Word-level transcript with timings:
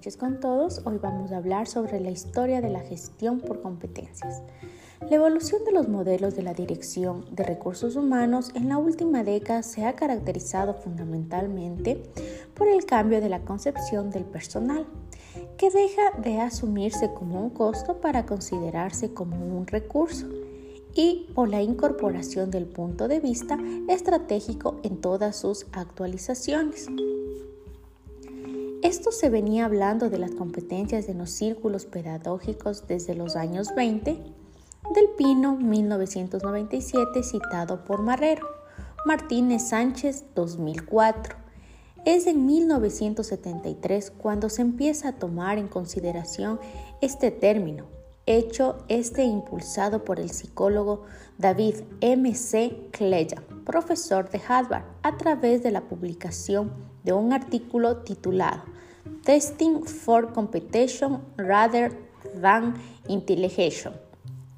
noches 0.00 0.16
con 0.16 0.40
todos. 0.40 0.80
Hoy 0.86 0.96
vamos 0.96 1.30
a 1.30 1.36
hablar 1.36 1.66
sobre 1.66 2.00
la 2.00 2.10
historia 2.10 2.62
de 2.62 2.70
la 2.70 2.80
gestión 2.80 3.38
por 3.38 3.60
competencias. 3.60 4.42
La 5.02 5.16
evolución 5.16 5.62
de 5.66 5.72
los 5.72 5.88
modelos 5.88 6.34
de 6.34 6.42
la 6.42 6.54
dirección 6.54 7.26
de 7.32 7.44
recursos 7.44 7.96
humanos 7.96 8.50
en 8.54 8.70
la 8.70 8.78
última 8.78 9.24
década 9.24 9.62
se 9.62 9.84
ha 9.84 9.96
caracterizado 9.96 10.72
fundamentalmente 10.72 12.02
por 12.54 12.66
el 12.68 12.86
cambio 12.86 13.20
de 13.20 13.28
la 13.28 13.40
concepción 13.40 14.10
del 14.10 14.24
personal, 14.24 14.86
que 15.58 15.68
deja 15.68 16.18
de 16.22 16.40
asumirse 16.40 17.12
como 17.12 17.38
un 17.38 17.50
costo 17.50 18.00
para 18.00 18.24
considerarse 18.24 19.12
como 19.12 19.36
un 19.36 19.66
recurso 19.66 20.26
y 20.94 21.26
por 21.34 21.50
la 21.50 21.60
incorporación 21.60 22.50
del 22.50 22.64
punto 22.64 23.06
de 23.06 23.20
vista 23.20 23.58
estratégico 23.86 24.80
en 24.82 25.02
todas 25.02 25.36
sus 25.36 25.66
actualizaciones. 25.72 26.88
Esto 28.82 29.12
se 29.12 29.28
venía 29.28 29.66
hablando 29.66 30.08
de 30.08 30.18
las 30.18 30.30
competencias 30.30 31.06
de 31.06 31.12
los 31.12 31.30
círculos 31.30 31.84
pedagógicos 31.84 32.86
desde 32.88 33.14
los 33.14 33.36
años 33.36 33.74
20, 33.76 34.12
del 34.12 35.08
Pino 35.18 35.54
1997 35.56 37.22
citado 37.22 37.84
por 37.84 38.00
Marrero, 38.00 38.48
Martínez 39.04 39.68
Sánchez 39.68 40.24
2004. 40.34 41.36
Es 42.06 42.26
en 42.26 42.46
1973 42.46 44.12
cuando 44.12 44.48
se 44.48 44.62
empieza 44.62 45.08
a 45.08 45.16
tomar 45.16 45.58
en 45.58 45.68
consideración 45.68 46.58
este 47.02 47.30
término, 47.30 47.84
hecho 48.36 48.78
este 48.88 49.24
impulsado 49.24 50.04
por 50.04 50.20
el 50.20 50.30
psicólogo 50.30 51.04
David 51.38 51.76
M. 52.00 52.34
C. 52.34 52.76
Cleya, 52.90 53.42
profesor 53.64 54.30
de 54.30 54.40
Harvard, 54.46 54.84
a 55.02 55.16
través 55.16 55.62
de 55.62 55.70
la 55.70 55.82
publicación 55.82 56.72
de 57.04 57.12
un 57.12 57.32
artículo 57.32 57.98
titulado 57.98 58.62
Testing 59.24 59.84
for 59.84 60.32
Competition 60.32 61.22
Rather 61.36 61.92
Than 62.40 62.74
Intelligence, 63.08 63.90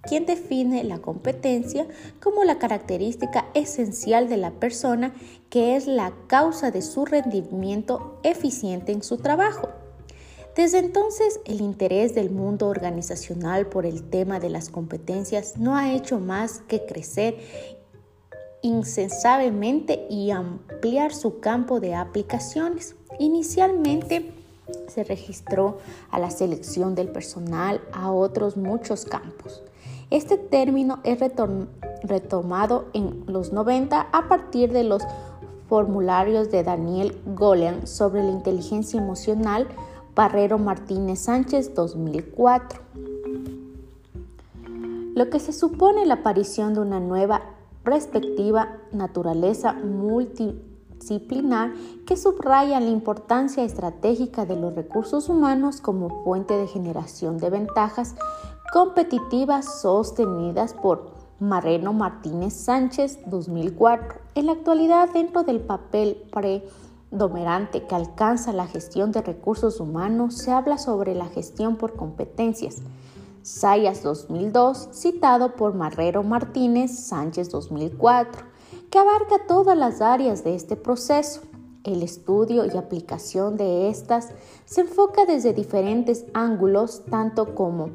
quien 0.02 0.26
define 0.26 0.84
la 0.84 0.98
competencia 0.98 1.86
como 2.20 2.44
la 2.44 2.58
característica 2.58 3.46
esencial 3.54 4.28
de 4.28 4.36
la 4.36 4.50
persona 4.50 5.12
que 5.50 5.76
es 5.76 5.86
la 5.86 6.12
causa 6.26 6.70
de 6.70 6.82
su 6.82 7.04
rendimiento 7.04 8.18
eficiente 8.22 8.92
en 8.92 9.02
su 9.02 9.18
trabajo. 9.18 9.68
Desde 10.54 10.78
entonces, 10.78 11.40
el 11.46 11.62
interés 11.62 12.14
del 12.14 12.30
mundo 12.30 12.68
organizacional 12.68 13.66
por 13.66 13.86
el 13.86 14.02
tema 14.02 14.38
de 14.38 14.50
las 14.50 14.68
competencias 14.68 15.56
no 15.56 15.76
ha 15.76 15.92
hecho 15.92 16.20
más 16.20 16.60
que 16.68 16.84
crecer 16.84 17.38
insensablemente 18.60 20.06
y 20.10 20.30
ampliar 20.30 21.14
su 21.14 21.40
campo 21.40 21.80
de 21.80 21.94
aplicaciones. 21.94 22.96
Inicialmente 23.18 24.34
se 24.88 25.04
registró 25.04 25.78
a 26.10 26.18
la 26.18 26.30
selección 26.30 26.94
del 26.94 27.08
personal 27.08 27.80
a 27.92 28.12
otros 28.12 28.56
muchos 28.56 29.06
campos. 29.06 29.62
Este 30.10 30.36
término 30.36 31.00
es 31.04 31.18
retomado 32.02 32.90
en 32.92 33.24
los 33.26 33.52
90 33.52 34.08
a 34.12 34.28
partir 34.28 34.70
de 34.70 34.84
los 34.84 35.02
formularios 35.68 36.50
de 36.50 36.62
Daniel 36.62 37.18
Golean 37.24 37.86
sobre 37.86 38.22
la 38.22 38.30
inteligencia 38.30 39.00
emocional, 39.00 39.68
Barrero 40.14 40.58
Martínez 40.58 41.20
Sánchez 41.20 41.74
2004. 41.74 42.80
Lo 45.14 45.30
que 45.30 45.40
se 45.40 45.54
supone 45.54 46.04
la 46.04 46.12
aparición 46.14 46.74
de 46.74 46.80
una 46.80 47.00
nueva 47.00 47.40
respectiva 47.82 48.76
naturaleza 48.92 49.72
multidisciplinar 49.72 51.72
que 52.06 52.18
subraya 52.18 52.78
la 52.80 52.90
importancia 52.90 53.64
estratégica 53.64 54.44
de 54.44 54.56
los 54.56 54.74
recursos 54.74 55.30
humanos 55.30 55.80
como 55.80 56.22
fuente 56.24 56.52
de 56.54 56.66
generación 56.66 57.38
de 57.38 57.48
ventajas 57.48 58.14
competitivas 58.72 59.80
sostenidas 59.80 60.74
por 60.74 61.10
Marreno 61.40 61.94
Martínez 61.94 62.52
Sánchez 62.52 63.18
2004. 63.26 64.20
En 64.34 64.46
la 64.46 64.52
actualidad, 64.52 65.10
dentro 65.12 65.42
del 65.42 65.60
papel 65.60 66.22
predominante 67.12 67.86
que 67.86 67.94
alcanza 67.94 68.54
la 68.54 68.66
gestión 68.66 69.12
de 69.12 69.20
recursos 69.20 69.80
humanos, 69.80 70.38
se 70.38 70.50
habla 70.50 70.78
sobre 70.78 71.14
la 71.14 71.26
gestión 71.26 71.76
por 71.76 71.94
competencias 71.94 72.78
Sayas 73.42 74.02
2002, 74.02 74.88
citado 74.92 75.54
por 75.56 75.74
Marrero 75.74 76.22
Martínez 76.22 77.06
Sánchez 77.06 77.50
2004, 77.50 78.44
que 78.88 78.98
abarca 78.98 79.46
todas 79.46 79.76
las 79.76 80.00
áreas 80.00 80.42
de 80.42 80.54
este 80.54 80.76
proceso. 80.76 81.42
El 81.84 82.02
estudio 82.02 82.64
y 82.64 82.76
aplicación 82.76 83.56
de 83.56 83.90
estas 83.90 84.30
se 84.64 84.82
enfoca 84.82 85.26
desde 85.26 85.52
diferentes 85.52 86.24
ángulos, 86.32 87.02
tanto 87.10 87.54
como 87.54 87.90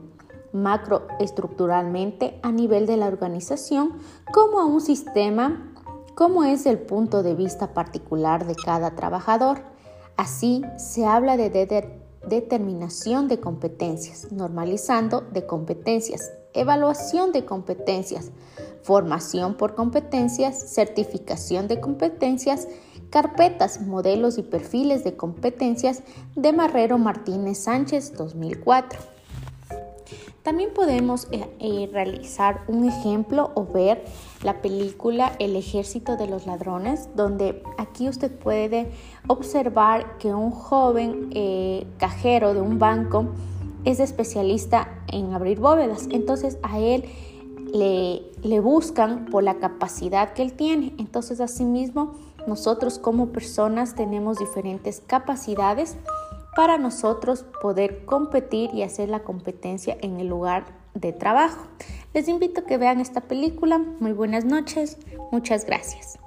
macroestructuralmente 0.52 2.40
a 2.44 2.52
nivel 2.52 2.86
de 2.86 2.98
la 2.98 3.08
organización, 3.08 3.94
como 4.34 4.60
a 4.60 4.66
un 4.66 4.82
sistema, 4.82 5.74
como 6.18 6.44
es 6.44 6.66
el 6.66 6.80
punto 6.80 7.22
de 7.22 7.36
vista 7.36 7.76
particular 7.76 8.48
de 8.48 8.56
cada 8.56 8.96
trabajador. 8.96 9.60
Así 10.16 10.64
se 10.76 11.06
habla 11.06 11.38
de 11.38 11.52
determinación 12.28 13.28
de 13.28 13.40
competencias, 13.40 14.32
normalizando 14.32 15.22
de 15.22 15.46
competencias, 15.46 16.32
evaluación 16.56 17.32
de 17.34 17.46
competencias, 17.46 18.32
formación 18.82 19.58
por 19.58 19.76
competencias, 19.76 20.74
certificación 20.74 21.68
de 21.68 21.80
competencias, 21.80 22.68
carpetas, 23.12 23.82
modelos 23.82 24.40
y 24.40 24.42
perfiles 24.42 25.04
de 25.04 25.16
competencias 25.16 26.02
de 26.36 26.52
Marrero 26.52 26.98
Martínez 26.98 27.60
Sánchez 27.60 28.18
2004. 28.18 29.00
También 30.48 30.70
podemos 30.74 31.28
eh, 31.32 31.46
eh, 31.60 31.90
realizar 31.92 32.62
un 32.70 32.86
ejemplo 32.86 33.52
o 33.56 33.66
ver 33.66 34.06
la 34.44 34.62
película 34.62 35.34
El 35.40 35.58
ejército 35.58 36.16
de 36.16 36.26
los 36.28 36.46
ladrones, 36.46 37.10
donde 37.18 37.62
aquí 37.78 38.08
usted 38.08 38.32
puede 38.32 38.90
observar 39.28 40.18
que 40.20 40.34
un 40.34 40.52
joven 40.52 41.32
eh, 41.34 41.86
cajero 41.98 42.54
de 42.54 42.62
un 42.62 42.80
banco 42.80 43.26
es 43.84 44.00
especialista 44.00 44.88
en 45.08 45.34
abrir 45.34 45.60
bóvedas. 45.60 46.08
Entonces 46.12 46.60
a 46.64 46.80
él 46.80 47.04
le, 47.74 48.22
le 48.42 48.62
buscan 48.62 49.26
por 49.26 49.44
la 49.44 49.56
capacidad 49.56 50.32
que 50.32 50.44
él 50.44 50.54
tiene. 50.54 50.94
Entonces 50.98 51.42
asimismo 51.42 52.14
nosotros 52.48 53.00
como 53.00 53.34
personas 53.34 53.96
tenemos 53.96 54.40
diferentes 54.40 55.04
capacidades 55.06 55.98
para 56.58 56.80
nosotros 56.80 57.46
poder 57.62 58.04
competir 58.06 58.72
y 58.74 58.82
hacer 58.82 59.10
la 59.10 59.20
competencia 59.20 59.96
en 60.02 60.20
el 60.20 60.26
lugar 60.26 60.66
de 60.96 61.14
trabajo. 61.14 61.68
Les 62.16 62.28
invito 62.28 62.62
a 62.62 62.66
que 62.66 62.80
vean 62.80 63.00
esta 63.00 63.22
película. 63.22 63.78
Muy 63.78 64.12
buenas 64.12 64.44
noches. 64.44 64.98
Muchas 65.32 65.68
gracias. 65.68 66.18